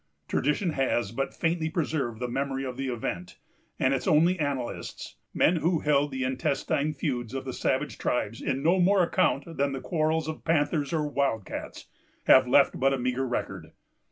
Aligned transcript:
Tradition 0.27 0.71
has 0.71 1.11
but 1.11 1.31
faintly 1.31 1.69
preserved 1.69 2.19
the 2.19 2.27
memory 2.27 2.65
of 2.65 2.75
the 2.75 2.87
event; 2.87 3.37
and 3.77 3.93
its 3.93 4.07
only 4.07 4.39
annalists, 4.39 5.17
men 5.31 5.57
who 5.57 5.81
held 5.81 6.09
the 6.09 6.23
intestine 6.23 6.91
feuds 6.91 7.35
of 7.35 7.45
the 7.45 7.53
savage 7.53 7.99
tribes 7.99 8.41
in 8.41 8.63
no 8.63 8.79
more 8.79 9.03
account 9.03 9.43
than 9.57 9.73
the 9.73 9.79
quarrels 9.79 10.27
of 10.27 10.43
panthers 10.43 10.91
or 10.91 11.07
wildcats, 11.07 11.85
have 12.23 12.47
left 12.47 12.79
but 12.79 12.93
a 12.93 12.97
meagre 12.97 13.27
record. 13.27 13.73